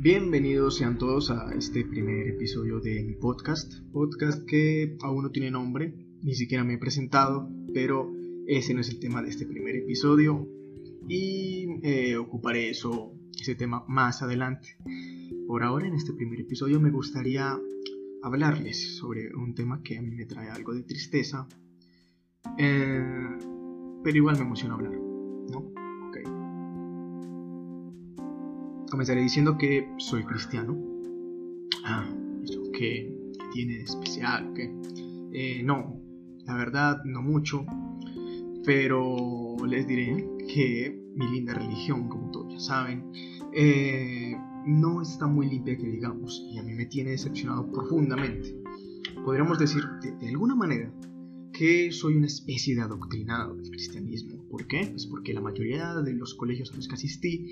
[0.00, 5.50] Bienvenidos sean todos a este primer episodio de mi podcast, podcast que aún no tiene
[5.50, 5.92] nombre,
[6.22, 8.08] ni siquiera me he presentado, pero
[8.46, 10.46] ese no es el tema de este primer episodio
[11.08, 14.78] y eh, ocuparé eso, ese tema más adelante.
[15.48, 17.58] Por ahora en este primer episodio me gustaría
[18.22, 21.48] hablarles sobre un tema que a mí me trae algo de tristeza,
[22.56, 23.36] eh,
[24.04, 25.07] pero igual me emociona hablar,
[28.98, 30.76] Comenzaré diciendo que soy cristiano.
[31.84, 32.04] Ah,
[32.42, 33.08] ¿eso qué
[33.52, 34.52] tiene de especial?
[34.54, 34.74] ¿Qué?
[35.32, 36.02] Eh, no,
[36.44, 37.64] la verdad, no mucho.
[38.66, 43.12] Pero les diré que mi linda religión, como todos ya saben,
[43.54, 48.60] eh, no está muy limpia que digamos, y a mí me tiene decepcionado profundamente.
[49.24, 49.84] Podríamos decir,
[50.18, 50.92] de alguna manera,
[51.52, 54.37] que soy una especie de adoctrinado del cristianismo.
[54.50, 54.86] ¿Por qué?
[54.86, 57.46] Pues porque la mayoría de los colegios a los que asistí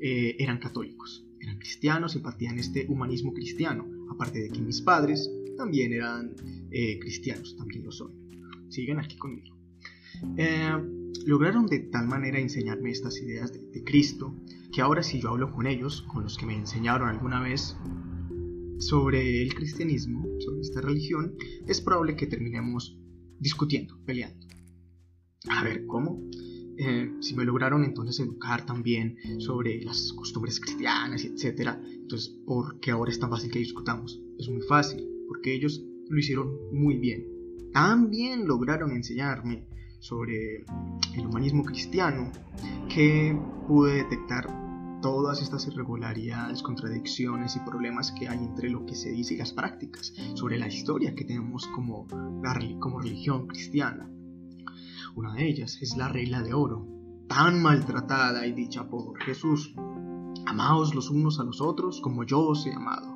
[0.00, 5.92] eh, eran católicos, eran cristianos, impartían este humanismo cristiano, aparte de que mis padres también
[5.92, 6.34] eran
[6.70, 8.12] eh, cristianos, también lo son.
[8.68, 9.56] Siguen aquí conmigo.
[10.36, 10.72] Eh,
[11.26, 14.34] lograron de tal manera enseñarme estas ideas de, de Cristo
[14.72, 17.76] que ahora si yo hablo con ellos, con los que me enseñaron alguna vez
[18.78, 21.36] sobre el cristianismo, sobre esta religión,
[21.66, 22.98] es probable que terminemos
[23.38, 24.51] discutiendo, peleando.
[25.48, 26.20] A ver, ¿cómo?
[26.76, 32.92] Eh, si me lograron entonces educar también sobre las costumbres cristianas, etc., entonces, ¿por qué
[32.92, 34.20] ahora es tan fácil que discutamos?
[34.38, 37.26] Es muy fácil, porque ellos lo hicieron muy bien.
[37.72, 39.66] También lograron enseñarme
[39.98, 40.64] sobre
[41.14, 42.30] el humanismo cristiano
[42.88, 44.46] que pude detectar
[45.00, 49.52] todas estas irregularidades, contradicciones y problemas que hay entre lo que se dice y las
[49.52, 52.06] prácticas, sobre la historia que tenemos como,
[52.78, 54.08] como religión cristiana.
[55.14, 56.86] Una de ellas es la regla de oro,
[57.28, 59.74] tan maltratada y dicha por Jesús.
[60.46, 63.14] Amaos los unos a los otros como yo os he amado.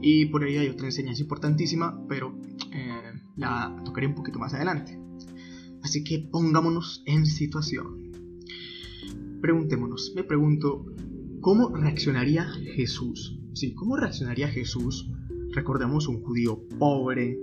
[0.00, 2.36] Y por ahí hay otra enseñanza importantísima, pero
[2.72, 4.98] eh, la tocaré un poquito más adelante.
[5.82, 8.10] Así que pongámonos en situación.
[9.40, 10.86] Preguntémonos, me pregunto,
[11.40, 13.38] ¿cómo reaccionaría Jesús?
[13.52, 15.08] Sí, ¿cómo reaccionaría Jesús?
[15.52, 17.38] Recordemos un judío pobre,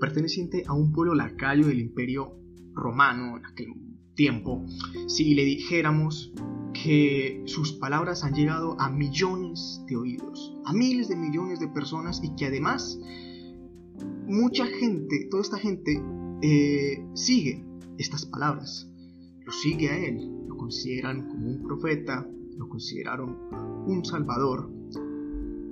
[0.00, 2.40] perteneciente a un pueblo lacayo del imperio
[2.80, 3.74] romano en aquel
[4.14, 4.66] tiempo,
[5.06, 6.32] si le dijéramos
[6.72, 12.20] que sus palabras han llegado a millones de oídos, a miles de millones de personas
[12.22, 12.98] y que además
[14.26, 16.02] mucha gente, toda esta gente
[16.42, 17.64] eh, sigue
[17.98, 18.88] estas palabras,
[19.44, 22.24] lo sigue a él, consideran como un profeta,
[22.56, 23.36] lo consideraron
[23.88, 24.70] un salvador,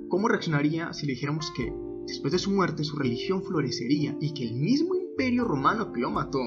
[0.09, 1.71] ¿cómo reaccionaría si le dijéramos que
[2.05, 6.11] después de su muerte su religión florecería y que el mismo imperio romano que lo
[6.11, 6.39] mató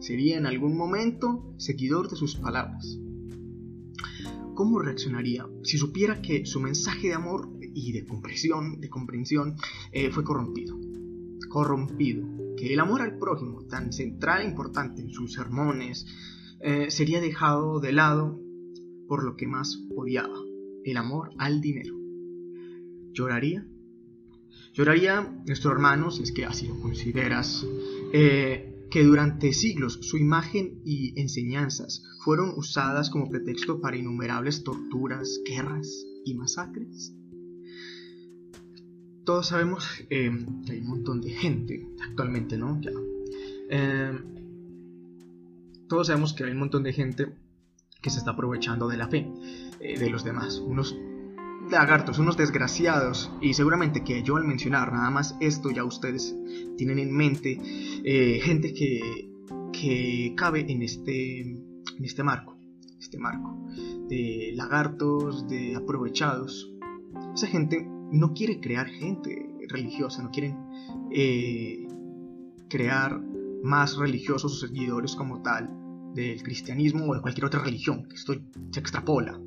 [0.00, 2.98] sería en algún momento seguidor de sus palabras?
[4.54, 9.56] ¿Cómo reaccionaría si supiera que su mensaje de amor y de comprensión, de comprensión
[9.92, 10.78] eh, fue corrompido?
[11.48, 12.26] Corrompido.
[12.56, 16.06] Que el amor al prójimo, tan central e importante en sus sermones,
[16.60, 18.38] eh, sería dejado de lado
[19.08, 20.38] por lo que más odiaba,
[20.84, 21.96] el amor al dinero.
[23.12, 23.66] ¿Lloraría?
[24.72, 27.66] Lloraría nuestro hermano, si es que así lo consideras,
[28.12, 35.40] eh, que durante siglos su imagen y enseñanzas fueron usadas como pretexto para innumerables torturas,
[35.44, 35.88] guerras
[36.24, 37.14] y masacres.
[39.24, 40.30] Todos sabemos eh,
[40.66, 42.80] que hay un montón de gente actualmente, ¿no?
[42.80, 42.90] Ya,
[45.88, 47.32] todos sabemos que hay un montón de gente
[48.00, 49.28] que se está aprovechando de la fe
[49.80, 50.96] eh, de los demás, unos
[51.70, 56.36] lagartos, unos desgraciados, y seguramente que yo al mencionar nada más esto ya ustedes
[56.76, 57.60] tienen en mente
[58.04, 59.30] eh, gente que,
[59.72, 62.58] que cabe en este, en este marco,
[62.98, 63.56] este marco
[64.08, 66.72] de lagartos, de aprovechados.
[67.34, 70.58] Esa gente no quiere crear gente religiosa, no quieren
[71.12, 71.86] eh,
[72.68, 73.20] crear
[73.62, 75.70] más religiosos o seguidores como tal,
[76.14, 78.34] del cristianismo o de cualquier otra religión, que esto
[78.72, 79.40] se extrapola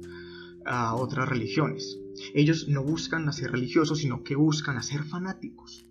[0.65, 1.99] a otras religiones.
[2.33, 5.86] Ellos no buscan hacer religiosos, sino que buscan hacer fanáticos.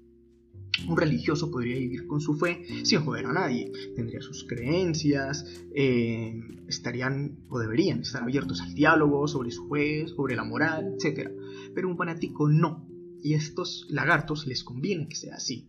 [0.88, 6.40] Un religioso podría vivir con su fe sin joder a nadie, tendría sus creencias, eh,
[6.66, 11.30] estarían o deberían estar abiertos al diálogo sobre su fe, sobre la moral, etc.
[11.74, 12.88] Pero un fanático no,
[13.22, 15.68] y a estos lagartos les conviene que sea así.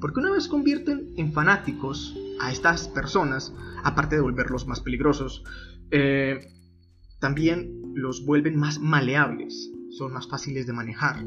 [0.00, 3.52] Porque una vez convierten en fanáticos a estas personas,
[3.82, 5.42] aparte de volverlos más peligrosos,
[5.90, 6.38] eh,
[7.18, 11.24] también los vuelven más maleables, son más fáciles de manejar,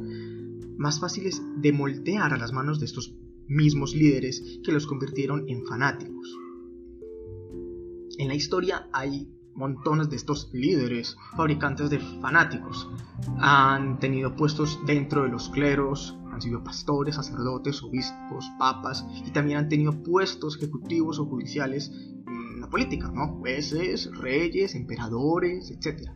[0.78, 3.16] más fáciles de moldear a las manos de estos
[3.48, 6.38] mismos líderes que los convirtieron en fanáticos.
[8.18, 12.90] En la historia hay montones de estos líderes, fabricantes de fanáticos,
[13.40, 19.58] han tenido puestos dentro de los cleros, han sido pastores, sacerdotes, obispos, papas y también
[19.58, 21.92] han tenido puestos ejecutivos o judiciales
[22.28, 23.40] en la política, ¿no?
[23.40, 26.12] Jueces, reyes, emperadores, etc.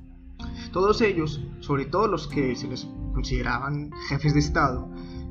[0.72, 4.90] Todos ellos, sobre todo los que se les consideraban jefes de Estado,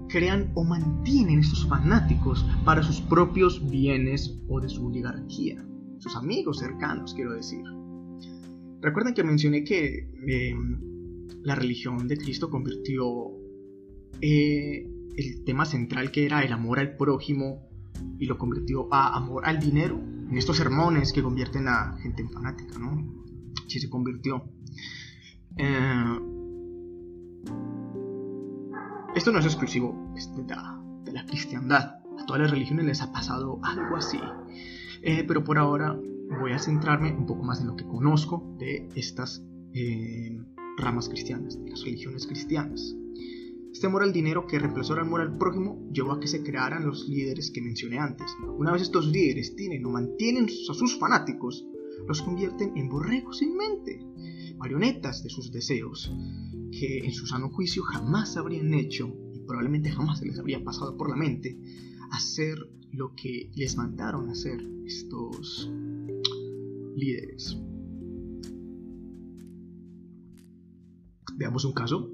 [0.08, 5.64] crean o mantienen estos fanáticos para sus propios bienes o de su oligarquía,
[5.98, 7.62] sus amigos cercanos, quiero decir.
[8.80, 10.54] Recuerden que mencioné que eh,
[11.42, 13.04] la religión de Cristo convirtió
[14.20, 14.86] eh,
[15.16, 17.68] el tema central que era el amor al prójimo
[18.18, 22.30] y lo convirtió a amor al dinero en estos sermones que convierten a gente en
[22.30, 23.22] fanática, ¿no?
[23.66, 24.44] Sí se convirtió.
[25.56, 26.20] Eh,
[29.14, 31.96] esto no es exclusivo este, de, la, cristiandad.
[32.18, 34.20] A todas las religiones les ha pasado algo así.
[35.02, 35.98] Eh, pero por ahora
[36.40, 39.42] voy a centrarme un poco más en lo que conozco de estas
[39.72, 40.40] eh,
[40.76, 42.94] ramas cristianas, de las religiones cristianas.
[43.72, 46.86] Este amor al dinero que reemplazó el amor al prójimo llevó a que se crearan
[46.86, 48.26] los líderes que mencioné antes.
[48.58, 51.66] Una vez estos líderes tienen o mantienen a sus fanáticos,
[52.06, 54.04] los convierten en borregos sin mente,
[54.60, 56.12] marionetas de sus deseos,
[56.70, 60.96] que en su sano juicio jamás habrían hecho y probablemente jamás se les habría pasado
[60.98, 61.58] por la mente
[62.12, 62.58] hacer
[62.92, 65.70] lo que les mandaron hacer estos
[66.94, 67.56] líderes.
[71.36, 72.10] Veamos un caso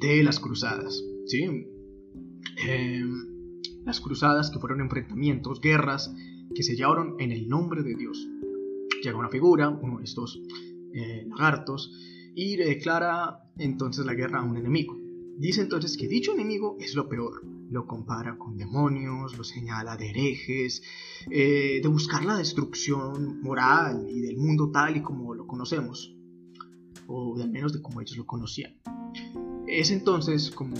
[0.00, 1.04] de las cruzadas.
[1.26, 1.44] ¿sí?
[2.66, 6.12] Em, las cruzadas que fueron enfrentamientos, guerras
[6.52, 8.28] que se llevaron en el nombre de Dios.
[9.04, 10.42] Llega una figura, uno de estos
[10.94, 11.92] eh, lagartos,
[12.34, 14.96] y declara entonces la guerra a un enemigo.
[15.38, 17.44] Dice entonces que dicho enemigo es lo peor.
[17.70, 20.82] Lo compara con demonios, lo señala de herejes,
[21.30, 26.14] eh, de buscar la destrucción moral y del mundo tal y como lo conocemos,
[27.06, 28.74] o de al menos de como ellos lo conocían.
[29.68, 30.76] Es entonces como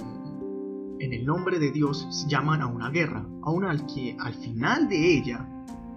[0.99, 4.89] en el nombre de Dios llaman a una guerra, a una al que al final
[4.89, 5.49] de ella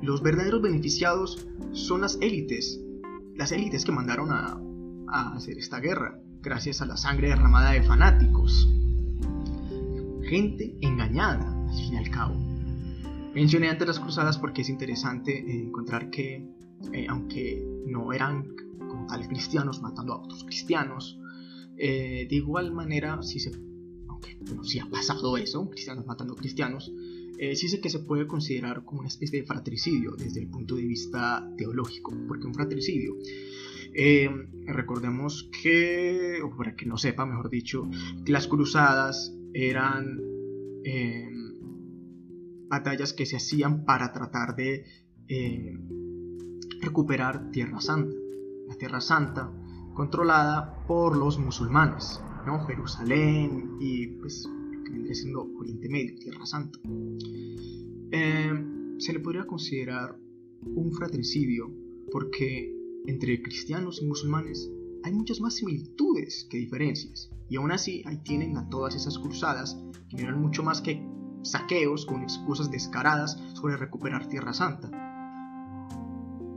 [0.01, 2.80] los verdaderos beneficiados son las élites,
[3.35, 4.59] las élites que mandaron a,
[5.07, 8.69] a hacer esta guerra, gracias a la sangre derramada de fanáticos.
[10.24, 12.35] Gente engañada, al fin y al cabo.
[13.33, 16.47] Mencioné antes las cruzadas porque es interesante encontrar que,
[16.91, 21.19] eh, aunque no eran como tal cristianos matando a otros cristianos,
[21.77, 23.51] eh, de igual manera, si se,
[24.07, 26.91] aunque bueno, si ha pasado eso, cristianos matando cristianos,
[27.51, 30.86] eh, sí que se puede considerar como una especie de fratricidio desde el punto de
[30.86, 33.16] vista teológico, porque un fratricidio
[33.95, 34.30] eh,
[34.66, 37.90] recordemos que, o para que no sepa, mejor dicho,
[38.25, 40.19] que las cruzadas eran
[40.84, 41.30] eh,
[42.68, 44.86] batallas que se hacían para tratar de
[45.28, 45.78] eh,
[46.81, 48.16] recuperar Tierra Santa.
[48.68, 49.51] La Tierra Santa
[49.94, 52.66] controlada por los musulmanes, ¿no?
[52.66, 54.50] Jerusalén y pues
[54.94, 56.80] vendría siendo Oriente Medio, Tierra Santa.
[59.00, 60.18] se le podría considerar
[60.62, 61.69] un fratricidio
[62.12, 62.72] porque
[63.07, 64.72] entre cristianos y musulmanes
[65.04, 69.78] hay muchas más similitudes que diferencias, y aún así ahí tienen a todas esas cruzadas
[70.10, 71.06] que eran mucho más que
[71.42, 74.90] saqueos con excusas descaradas sobre recuperar Tierra Santa.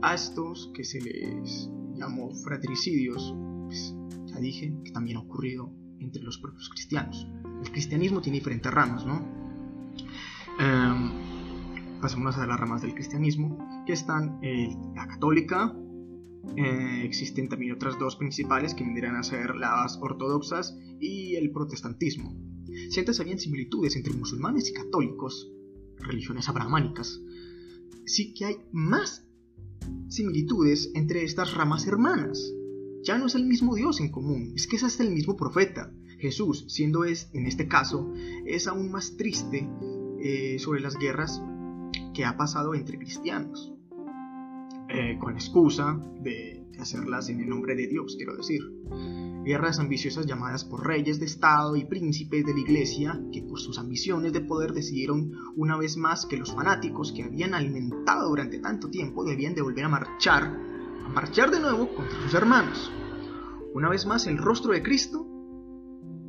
[0.01, 3.93] A estos que se les llamó fratricidios, pues
[4.27, 7.27] ya dije que también ha ocurrido entre los propios cristianos.
[7.63, 9.21] El cristianismo tiene diferentes ramas, ¿no?
[10.59, 11.27] Eh,
[12.01, 15.75] a las ramas del cristianismo, que están eh, la católica,
[16.55, 22.35] eh, existen también otras dos principales que vendrían a ser las ortodoxas y el protestantismo.
[22.89, 25.51] Si antes habían similitudes entre musulmanes y católicos,
[25.97, 27.19] religiones abrahamánicas,
[28.05, 29.25] sí que hay más
[30.09, 32.53] similitudes entre estas ramas hermanas.
[33.07, 35.93] Ya no es el mismo Dios en común, es que es el mismo profeta.
[36.19, 38.11] Jesús, siendo es, en este caso,
[38.45, 39.65] es aún más triste
[40.19, 41.41] eh, sobre las guerras
[42.13, 43.71] que ha pasado entre cristianos.
[44.89, 48.61] Eh, con excusa de, hacerlas en el nombre de Dios, quiero decir.
[49.45, 53.79] Guerras ambiciosas llamadas por reyes de Estado y príncipes de la Iglesia que por sus
[53.79, 58.89] ambiciones de poder decidieron una vez más que los fanáticos que habían alimentado durante tanto
[58.89, 62.91] tiempo debían de volver a marchar, a marchar de nuevo contra sus hermanos.
[63.73, 65.27] Una vez más el rostro de Cristo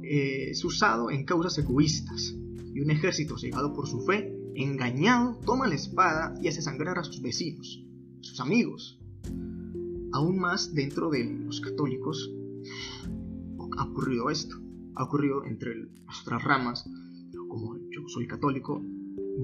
[0.03, 2.35] eh, es usado en causas egoístas
[2.75, 7.05] y un ejército cegado por su fe, engañado, toma la espada y hace sangrar a
[7.05, 7.85] sus vecinos
[8.21, 8.99] sus amigos.
[10.13, 12.31] Aún más dentro de los católicos
[13.77, 14.57] ha ocurrido esto.
[14.97, 16.85] Ha ocurrido entre las otras ramas.
[17.49, 18.83] Como yo soy católico,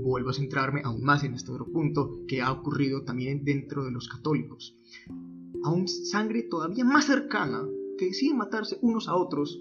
[0.02, 3.92] vuelvo a centrarme aún más en este otro punto que ha ocurrido también dentro de
[3.92, 4.76] los católicos.
[5.62, 7.62] a un sangre todavía más cercana
[7.96, 9.58] que deciden matarse unos a otros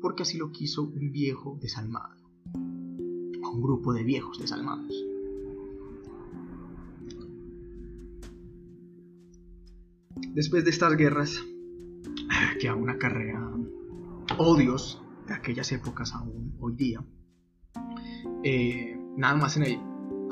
[0.00, 2.14] porque así lo quiso un viejo desalmado,
[2.54, 4.94] a un grupo de viejos desalmados.
[10.34, 11.44] Después de estas guerras,
[12.60, 13.68] que aún acarrean
[14.38, 17.04] odios de aquellas épocas aún hoy día,
[18.44, 19.80] eh, nada más en el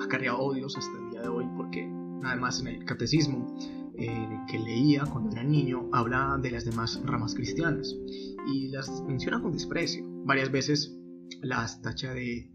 [0.02, 3.56] acarrea odios hasta el día de hoy, porque nada más en el catecismo
[3.96, 7.96] eh, que leía cuando era niño habla de las demás ramas cristianas
[8.46, 10.04] y las menciona con desprecio.
[10.24, 10.94] Varias veces
[11.42, 12.50] las tacha de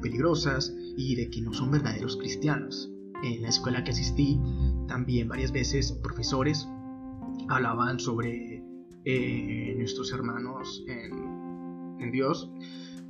[0.00, 2.90] peligrosas y de que no son verdaderos cristianos.
[3.22, 4.38] En la escuela que asistí,
[4.86, 6.68] también varias veces profesores
[7.48, 8.62] hablaban sobre
[9.04, 12.50] eh, nuestros hermanos en, en Dios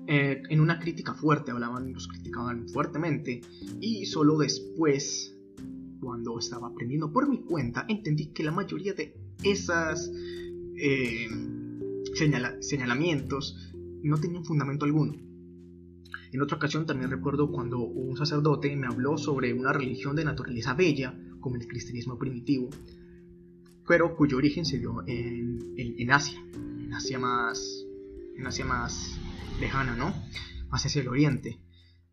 [0.07, 3.41] eh, en una crítica fuerte, hablaban, los criticaban fuertemente
[3.81, 5.37] y solo después,
[6.01, 10.11] cuando estaba aprendiendo por mi cuenta, entendí que la mayoría de esas
[10.77, 11.29] eh,
[12.61, 15.15] señalamientos no tenían fundamento alguno.
[16.33, 20.75] En otra ocasión también recuerdo cuando un sacerdote me habló sobre una religión de naturaleza
[20.75, 22.71] bella, como el cristianismo primitivo,
[23.87, 27.84] pero cuyo origen se dio en, Asia, en Asia más,
[28.37, 29.19] en Asia más
[29.61, 30.15] lejana, ¿no?
[30.71, 31.61] Más hacia el oriente.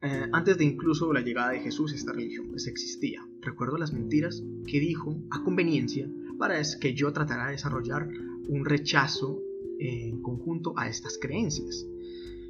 [0.01, 3.21] Eh, antes de incluso la llegada de Jesús, esta religión pues existía.
[3.41, 6.09] Recuerdo las mentiras que dijo a conveniencia
[6.39, 8.07] para que yo tratara de desarrollar
[8.47, 9.39] un rechazo
[9.79, 11.85] en conjunto a estas creencias.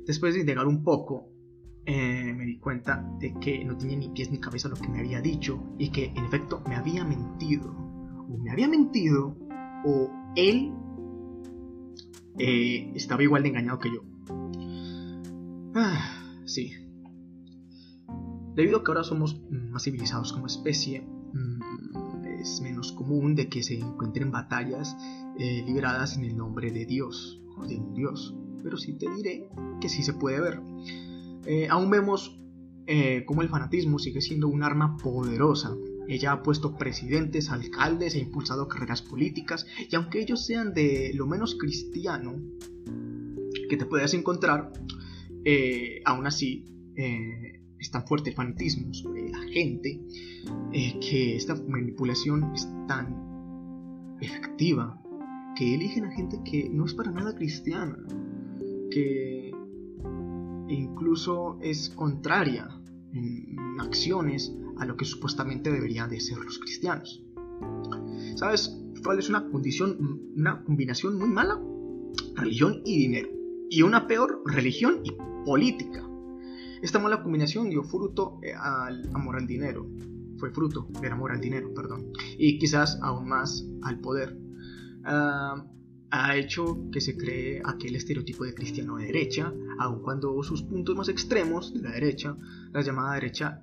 [0.05, 1.29] Después de indagar un poco,
[1.85, 4.99] eh, me di cuenta de que no tenía ni pies ni cabeza lo que me
[4.99, 7.69] había dicho y que en efecto me había mentido.
[7.69, 9.35] O me había mentido
[9.85, 10.71] o él
[12.37, 14.03] eh, estaba igual de engañado que yo.
[15.75, 16.73] Ah, sí.
[18.55, 23.63] Debido a que ahora somos más civilizados como especie, mm, es menos común de que
[23.63, 24.97] se encuentren batallas
[25.37, 28.35] eh, liberadas en el nombre de Dios o de un Dios.
[28.63, 30.61] Pero sí te diré que sí se puede ver.
[31.45, 32.39] Eh, aún vemos
[32.87, 35.75] eh, cómo el fanatismo sigue siendo un arma poderosa.
[36.07, 41.27] Ella ha puesto presidentes, alcaldes e impulsado carreras políticas, y aunque ellos sean de lo
[41.27, 42.35] menos cristiano
[43.69, 44.73] que te puedas encontrar,
[45.45, 46.65] eh, aún así
[46.95, 50.01] eh, es tan fuerte el fanatismo sobre la gente
[50.71, 55.01] eh, que esta manipulación es tan efectiva
[55.55, 57.97] que eligen a gente que no es para nada cristiana,
[58.91, 59.51] que
[60.67, 62.67] incluso es contraria
[63.13, 67.23] en acciones a lo que supuestamente deberían de ser los cristianos.
[68.35, 71.61] ¿Sabes cuál es una condición, una combinación muy mala?
[72.35, 73.29] Religión y dinero.
[73.69, 75.11] Y una peor, religión y
[75.45, 76.03] política.
[76.81, 79.87] Esta mala combinación dio fruto eh, al amor al dinero.
[80.39, 82.11] Fue fruto del amor al dinero, perdón.
[82.39, 84.35] Y quizás aún más al poder.
[85.03, 85.63] Ah,
[86.09, 90.95] ha hecho que se cree aquel estereotipo de cristiano de derecha, aun cuando sus puntos
[90.95, 92.35] más extremos de la derecha,
[92.73, 93.61] la llamada derecha,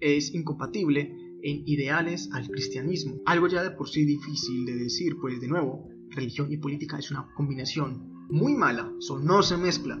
[0.00, 3.20] es incompatible en ideales al cristianismo.
[3.26, 7.10] Algo ya de por sí difícil de decir, pues de nuevo, religión y política es
[7.10, 10.00] una combinación muy mala, son no se mezcla.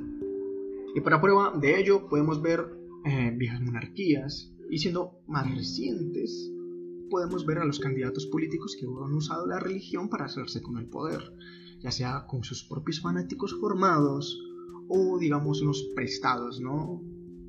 [0.94, 2.66] Y para prueba de ello podemos ver
[3.04, 6.52] eh, viejas monarquías y siendo más recientes
[7.10, 10.86] podemos ver a los candidatos políticos que han usado la religión para hacerse con el
[10.86, 11.20] poder,
[11.80, 14.40] ya sea con sus propios fanáticos formados
[14.88, 17.02] o digamos unos prestados, ¿no?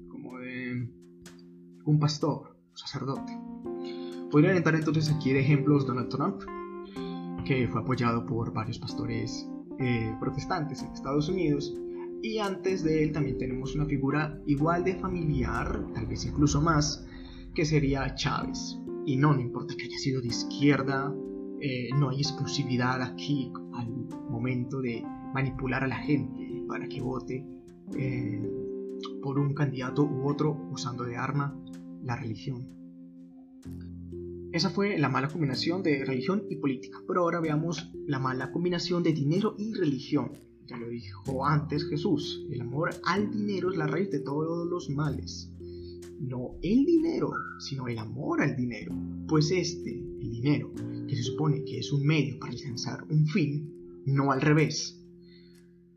[0.09, 0.89] Como de
[1.85, 3.37] un pastor, un sacerdote.
[4.31, 6.41] Podrían entrar entonces aquí de ejemplos Donald Trump,
[7.45, 9.47] que fue apoyado por varios pastores
[9.79, 11.75] eh, protestantes en Estados Unidos
[12.23, 17.05] y antes de él también tenemos una figura igual de familiar, tal vez incluso más,
[17.55, 18.77] que sería Chávez.
[19.05, 21.13] Y no, no importa que haya sido de izquierda,
[21.59, 23.87] eh, no hay exclusividad aquí al
[24.29, 27.43] momento de manipular a la gente para que vote
[27.97, 28.60] eh,
[29.21, 31.57] por un candidato u otro usando de arma
[32.03, 32.67] la religión.
[34.51, 39.01] Esa fue la mala combinación de religión y política, pero ahora veamos la mala combinación
[39.01, 40.33] de dinero y religión.
[40.67, 44.89] Ya lo dijo antes Jesús, el amor al dinero es la raíz de todos los
[44.89, 45.49] males.
[46.19, 48.93] No el dinero, sino el amor al dinero.
[49.27, 50.73] Pues este, el dinero,
[51.07, 53.73] que se supone que es un medio para alcanzar un fin,
[54.05, 55.00] no al revés.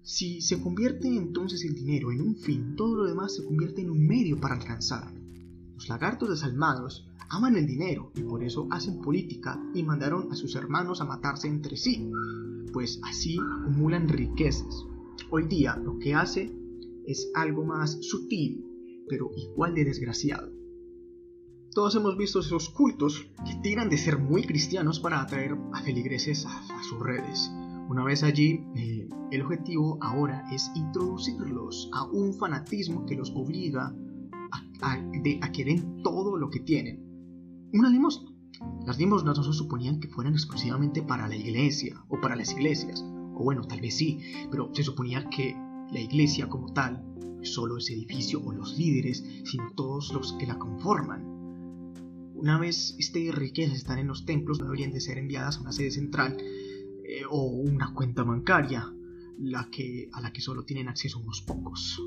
[0.05, 3.89] Si se convierte entonces el dinero en un fin, todo lo demás se convierte en
[3.89, 5.19] un medio para alcanzarlo.
[5.73, 10.57] Los lagartos desalmados aman el dinero y por eso hacen política y mandaron a sus
[10.57, 12.11] hermanos a matarse entre sí,
[12.71, 14.85] pues así acumulan riquezas.
[15.31, 16.55] Hoy día lo que hace
[17.07, 18.63] es algo más sutil,
[19.09, 20.53] pero igual de desgraciado.
[21.75, 26.45] Todos hemos visto esos cultos que tiran de ser muy cristianos para atraer a feligreses
[26.45, 27.51] a, sus redes.
[27.89, 33.95] Una vez allí, eh, el objetivo ahora es introducirlos a un fanatismo que los obliga
[34.81, 37.05] a, a, que den todo lo que tienen.
[37.73, 38.31] Una limosna.
[38.87, 43.05] Las limosnas no se suponían que fueran exclusivamente para la iglesia o para las iglesias.
[43.35, 45.55] O bueno, tal vez sí, pero se suponía que
[45.93, 47.05] la iglesia como tal
[47.43, 51.23] solo ese edificio o los líderes, sino todos los que la conforman.
[52.35, 55.73] Una vez estas riquezas están en los templos, no deberían de ser enviadas a una
[55.73, 56.39] sede central
[57.05, 58.93] eh, o una cuenta bancaria
[59.39, 62.01] la que, a la que solo tienen acceso unos pocos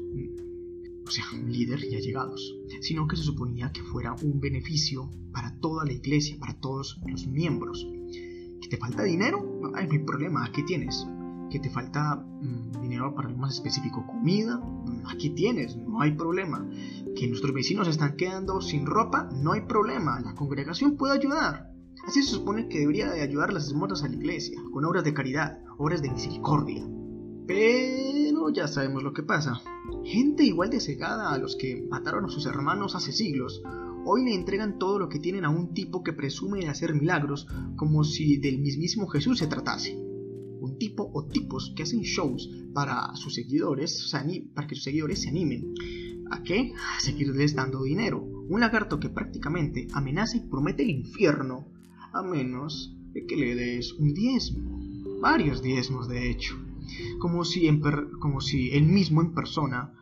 [1.07, 5.57] o sea, un líder y allegados, sino que se suponía que fuera un beneficio para
[5.59, 7.87] toda la iglesia, para todos los miembros.
[8.61, 9.59] ¿Que te falta dinero?
[9.61, 11.07] No hay problema, aquí tienes.
[11.49, 14.05] ¿Que te falta mm, dinero para algo más específico?
[14.05, 14.57] ¿Comida?
[14.57, 16.69] Mm, aquí tienes, no hay problema.
[17.15, 19.29] ¿Que nuestros vecinos están quedando sin ropa?
[19.33, 21.71] No hay problema, la congregación puede ayudar.
[22.07, 25.13] Así se supone que debería de ayudar las esmortas a la iglesia, con obras de
[25.13, 26.87] caridad, obras de misericordia.
[27.45, 29.61] Pero ya sabemos lo que pasa.
[30.05, 33.61] Gente igual de cegada a los que mataron a sus hermanos hace siglos,
[34.05, 37.45] hoy le entregan todo lo que tienen a un tipo que presume de hacer milagros
[37.75, 39.97] como si del mismísimo Jesús se tratase.
[39.97, 44.09] Un tipo o tipos que hacen shows para sus seguidores,
[44.55, 45.73] para que sus seguidores se animen.
[46.31, 46.71] ¿A qué?
[46.97, 48.23] A seguirles dando dinero.
[48.23, 51.67] Un lagarto que prácticamente amenaza y promete el infierno,
[52.17, 54.79] a menos de que le des un diezmo.
[55.21, 56.57] Varios diezmos, de hecho
[57.19, 59.93] como si, él mismo en persona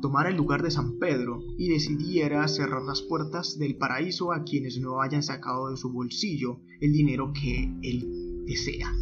[0.00, 4.80] tomara el lugar de San Pedro y decidiera cerrar las puertas del paraíso a quienes
[4.80, 8.92] no hayan sacado de su bolsillo el dinero que él desea.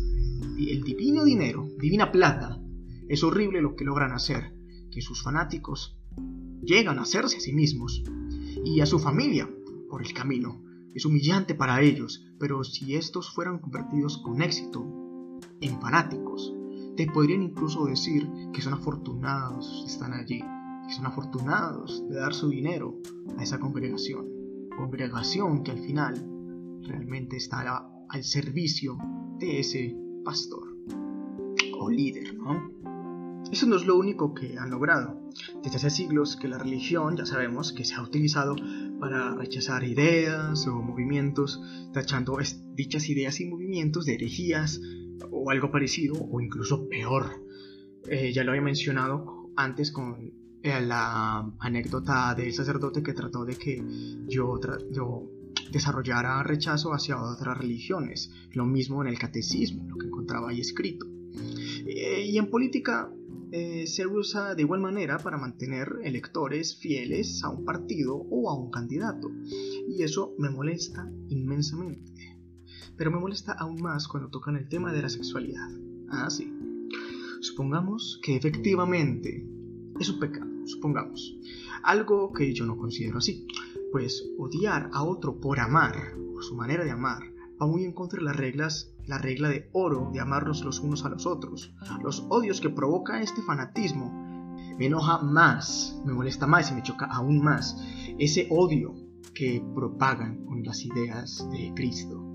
[0.58, 2.60] El divino dinero, divina plata,
[3.08, 4.54] es horrible lo que logran hacer,
[4.90, 5.98] que sus fanáticos
[6.62, 8.04] llegan a hacerse a sí mismos
[8.64, 9.48] y a su familia
[9.88, 10.62] por el camino.
[10.94, 14.84] Es humillante para ellos, pero si estos fueran convertidos con éxito
[15.60, 16.54] en fanáticos,
[16.96, 20.40] te podrían incluso decir que son afortunados de estar allí,
[20.86, 22.98] que son afortunados de dar su dinero
[23.38, 24.26] a esa congregación.
[24.76, 26.26] Congregación que al final
[26.82, 28.98] realmente estará al servicio
[29.38, 30.76] de ese pastor
[31.78, 32.70] o líder, ¿no?
[33.52, 35.20] Eso no es lo único que han logrado.
[35.62, 38.56] Desde hace siglos que la religión, ya sabemos, que se ha utilizado
[38.98, 41.60] para rechazar ideas o movimientos,
[41.92, 42.38] tachando
[42.74, 44.80] dichas ideas y movimientos de herejías,
[45.30, 47.44] o algo parecido o incluso peor.
[48.08, 53.56] Eh, ya lo había mencionado antes con eh, la anécdota del sacerdote que trató de
[53.56, 53.84] que
[54.28, 54.58] yo,
[54.90, 55.30] yo
[55.70, 58.32] desarrollara rechazo hacia otras religiones.
[58.52, 61.06] Lo mismo en el catecismo, lo que encontraba ahí escrito.
[61.86, 63.10] Eh, y en política
[63.52, 68.70] se usa de igual manera para mantener electores fieles a un partido o a un
[68.70, 69.30] candidato.
[69.88, 72.12] Y eso me molesta inmensamente
[72.96, 75.68] pero me molesta aún más cuando tocan el tema de la sexualidad.
[76.08, 76.52] Ah, sí.
[77.40, 79.44] Supongamos que efectivamente
[79.98, 81.36] es un pecado, supongamos.
[81.82, 83.46] Algo que yo no considero así.
[83.90, 87.22] Pues odiar a otro por amar, por su manera de amar,
[87.60, 91.04] va muy en contra de las reglas, la regla de oro de amarnos los unos
[91.04, 91.74] a los otros.
[92.02, 94.10] Los odios que provoca este fanatismo
[94.78, 97.76] me enoja más, me molesta más y me choca aún más
[98.18, 98.94] ese odio
[99.34, 102.32] que propagan con las ideas de Cristo.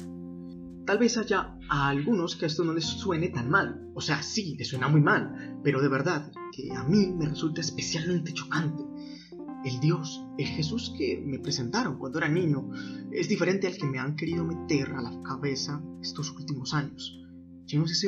[0.86, 3.91] Tal vez haya a algunos que esto no les suene tan mal.
[3.93, 7.60] O sea, sí, les suena muy mal, pero de verdad que a mí me resulta
[7.60, 8.84] especialmente chocante.
[9.67, 12.71] El Dios, el Jesús que me presentaron cuando era niño,
[13.12, 17.19] es diferente al que me han querido meter a la cabeza estos últimos años.
[17.73, 18.08] No sé ese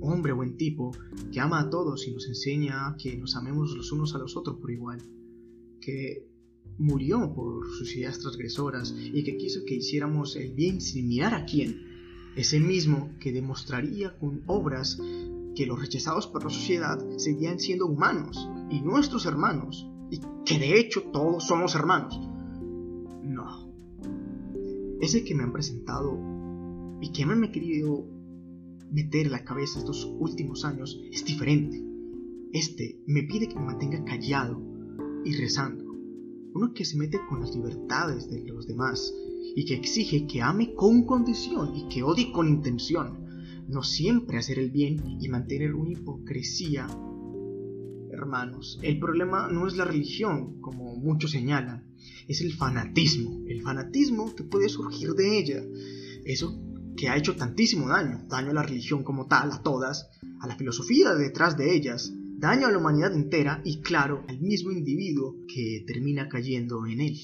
[0.00, 0.92] hombre buen tipo
[1.32, 4.58] que ama a todos y nos enseña que nos amemos los unos a los otros
[4.60, 5.02] por igual.
[5.80, 6.28] Que
[6.78, 11.46] murió por sus ideas transgresoras y que quiso que hiciéramos el bien sin mirar a
[11.46, 11.82] quién
[12.36, 15.00] ese mismo que demostraría con obras
[15.56, 20.78] que los rechazados por la sociedad seguían siendo humanos y nuestros hermanos, y que de
[20.78, 22.20] hecho todos somos hermanos.
[23.22, 23.70] No.
[25.00, 26.18] Ese que me han presentado
[27.00, 28.06] y que me han querido
[28.90, 31.82] meter en la cabeza estos últimos años es diferente.
[32.52, 34.60] Este me pide que me mantenga callado
[35.24, 35.84] y rezando.
[36.54, 39.12] Uno que se mete con las libertades de los demás
[39.54, 43.26] y que exige que ame con condición y que odie con intención,
[43.68, 46.86] no siempre hacer el bien y mantener una hipocresía.
[48.16, 51.94] Hermanos, el problema no es la religión, como muchos señalan,
[52.26, 55.62] es el fanatismo, el fanatismo que puede surgir de ella.
[56.24, 56.58] Eso
[56.96, 60.08] que ha hecho tantísimo daño, daño a la religión como tal, a todas,
[60.40, 64.72] a la filosofía detrás de ellas, daño a la humanidad entera y claro, al mismo
[64.72, 67.16] individuo que termina cayendo en él.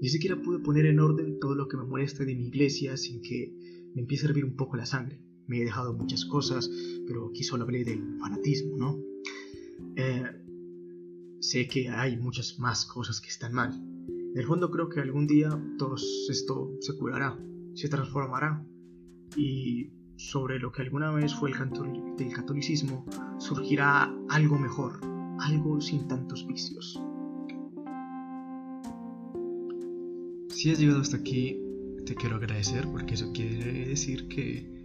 [0.00, 3.22] Ni siquiera pude poner en orden todo lo que me molesta de mi iglesia sin
[3.22, 3.52] que
[3.94, 5.27] me empiece a hervir un poco la sangre.
[5.48, 6.70] Me he dejado muchas cosas,
[7.06, 8.98] pero aquí solo hablé del fanatismo, ¿no?
[9.96, 10.24] Eh,
[11.40, 13.72] sé que hay muchas más cosas que están mal.
[14.08, 17.36] En el fondo creo que algún día todo esto se curará,
[17.74, 18.64] se transformará
[19.36, 23.06] y sobre lo que alguna vez fue el catolicismo
[23.38, 25.00] surgirá algo mejor,
[25.40, 27.00] algo sin tantos vicios.
[30.48, 31.56] Si has llegado hasta aquí,
[32.04, 34.77] te quiero agradecer porque eso quiere decir que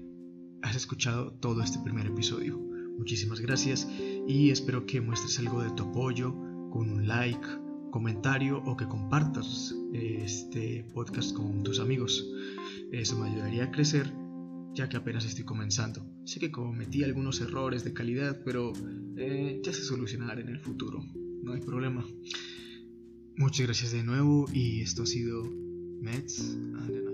[0.73, 2.57] has escuchado todo este primer episodio.
[2.97, 3.87] Muchísimas gracias
[4.27, 6.33] y espero que muestres algo de tu apoyo
[6.71, 7.45] con un like,
[7.91, 12.27] comentario o que compartas este podcast con tus amigos.
[12.91, 14.11] Eso me ayudaría a crecer
[14.73, 16.03] ya que apenas estoy comenzando.
[16.25, 18.73] Sé que cometí algunos errores de calidad, pero
[19.15, 21.05] eh, ya se solucionará en el futuro.
[21.43, 22.03] No hay problema.
[23.37, 25.43] Muchas gracias de nuevo y esto ha sido
[26.01, 27.12] Mets and